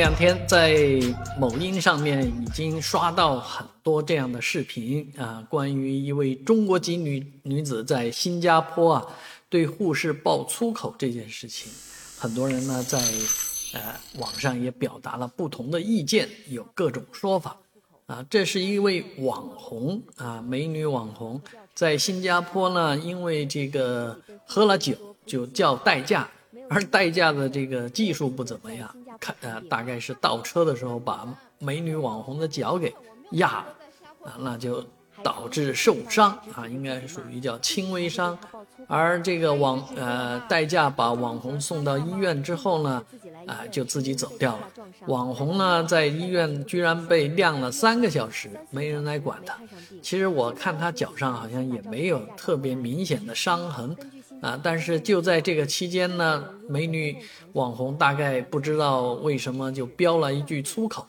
[0.00, 0.98] 这两天在
[1.38, 9.06] 某音上面已经刷到很多这样的视频啊，关于一位中国籍女女子在新加坡啊
[9.50, 11.70] 对护士爆粗口这件事情，
[12.18, 12.98] 很多人呢在
[13.74, 17.58] 呃网上也表达了不同的意见，有各种说法
[18.06, 18.24] 啊。
[18.30, 21.38] 这是一位网红啊，美女网红，
[21.74, 24.94] 在新加坡呢，因为这个喝了酒
[25.26, 26.26] 就叫代驾。
[26.70, 31.26] 而代驾的这个技术不怎么样，看呃，大概是倒车的时候把
[31.58, 32.94] 美女网红的脚给
[33.32, 33.66] 压了，
[34.22, 34.82] 啊，那就
[35.20, 38.38] 导致受伤啊，应该是属于叫轻微伤。
[38.86, 43.04] 而这个网呃代驾把网红送到医院之后呢，
[43.46, 44.68] 啊，就自己走掉了。
[45.06, 49.56] 网红呢在医院居然被晾了三个小时，没人来管他。
[50.02, 53.96] 其实我看他脚上好像也没有特别明显的伤痕。
[54.40, 54.58] 啊！
[54.62, 57.14] 但是就在这个期间呢，美女
[57.52, 61.06] 网红大概不知道为什么就飙了一句粗口，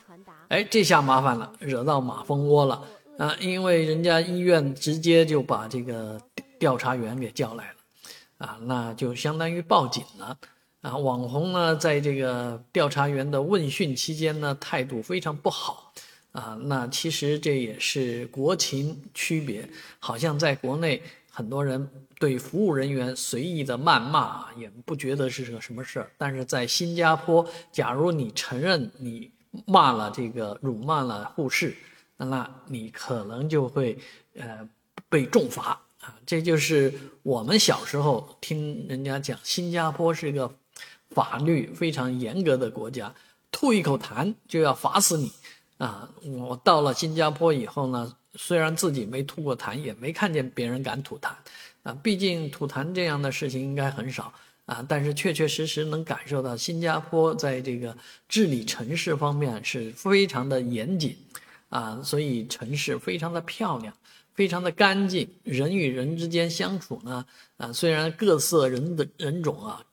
[0.50, 2.84] 哎，这下麻烦了，惹到马蜂窝了
[3.18, 3.34] 啊！
[3.40, 6.20] 因为人家医院直接就把这个
[6.60, 10.38] 调查员给叫来了，啊，那就相当于报警了
[10.82, 10.98] 啊！
[10.98, 15.94] 网红呢，在这个调查员的问讯期间呢，态度非常不好
[16.32, 16.58] 啊！
[16.64, 19.68] 那其实这也是国情区别，
[20.00, 21.02] 好像在国内。
[21.34, 29.32] 很多人对服务人员随意的谩骂也不觉得是个什么事儿，但是在新加坡，假如你承认你
[29.66, 31.74] 骂了这个辱骂了护士，
[32.18, 33.98] 那你可能就会
[34.36, 34.68] 呃
[35.08, 36.14] 被重罚啊。
[36.26, 36.94] 这就是
[37.24, 40.54] 我们小时候听人家讲，新加坡是一个
[41.12, 43.14] 法律非常严格的国家，
[43.52, 45.32] 吐一口痰就要罚死你
[45.78, 46.10] 啊。
[46.24, 48.16] 我到了新加坡以后呢。
[48.36, 51.32] 虽然自己没吐过痰，也没看见别人敢吐痰，
[51.84, 54.34] 啊，毕竟吐痰这样的事情应该很少
[54.66, 54.86] 啊。
[54.88, 57.94] 但是确确实实能感受到新加坡在这个
[58.30, 61.14] 治理城市方面是非常的严谨，
[61.68, 63.94] 啊，所以城市非常的漂亮，
[64.34, 65.30] 非常的干净。
[65.44, 67.26] 人与人之间相处呢，
[67.58, 69.84] 啊，虽然各色人的人种啊，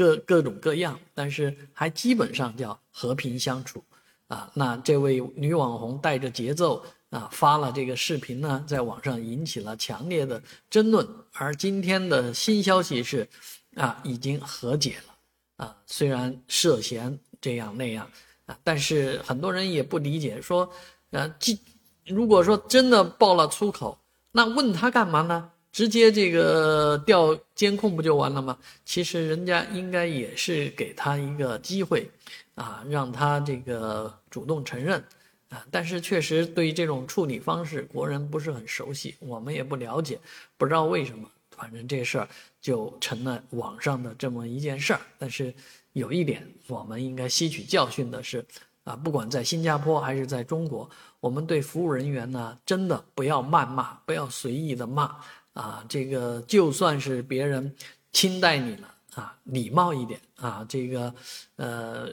[0.00, 3.84] 各各种各样，但是还基本上叫和平相处，
[4.28, 4.50] 啊。
[4.54, 6.82] 那这位女网红带着节奏。
[7.10, 10.40] 啊，发了这个视频呢，在网上引起了强烈的
[10.70, 11.04] 争论。
[11.32, 13.28] 而今天的新消息是，
[13.74, 15.66] 啊，已经和解了。
[15.66, 18.08] 啊，虽然涉嫌这样那样，
[18.46, 20.70] 啊，但是很多人也不理解，说，
[21.10, 21.58] 呃，既
[22.06, 23.98] 如果说真的爆了粗口，
[24.30, 25.50] 那问他干嘛呢？
[25.72, 28.58] 直接这个调监控不就完了吗？
[28.84, 32.08] 其实人家应该也是给他一个机会，
[32.54, 35.02] 啊，让他这个主动承认。
[35.50, 40.16] 啊，但是确实对于这种处理方式，国人不是很熟悉，我们也不了解，
[40.56, 42.28] 不知道为什么，反正这事儿
[42.60, 45.00] 就成了网上的这么一件事儿。
[45.18, 45.52] 但是
[45.92, 48.46] 有一点，我们应该吸取教训的是，
[48.84, 50.88] 啊，不管在新加坡还是在中国，
[51.18, 55.16] 我们对服务人员呢，真的不要谩骂，不要随意的骂，
[55.52, 57.74] 啊，这个就算是别人
[58.12, 61.14] 轻待你了，啊，礼貌一点，啊，这个，
[61.56, 62.08] 呃，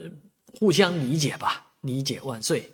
[0.58, 2.72] 互相理解吧，理解万岁。